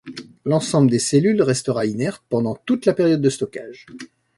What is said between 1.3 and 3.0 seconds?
restera inerte pendant toute la